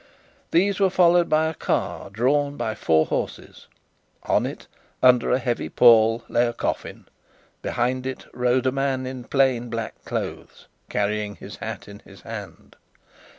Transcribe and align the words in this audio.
These 0.49 0.79
were 0.79 0.89
followed 0.89 1.29
by 1.29 1.45
a 1.45 1.53
car 1.53 2.09
drawn 2.09 2.57
by 2.57 2.73
four 2.73 3.05
horses: 3.05 3.67
on 4.23 4.47
it, 4.47 4.65
under 5.03 5.29
a 5.29 5.37
heavy 5.37 5.69
pall, 5.69 6.23
lay 6.27 6.47
a 6.47 6.53
coffin; 6.53 7.05
behind 7.61 8.07
it 8.07 8.25
rode 8.33 8.65
a 8.65 8.71
man 8.71 9.05
in 9.05 9.25
plain 9.25 9.69
black 9.69 10.03
clothes, 10.03 10.65
carrying 10.89 11.35
his 11.35 11.57
hat 11.57 11.87
in 11.87 11.99
his 11.99 12.21
hand. 12.21 12.77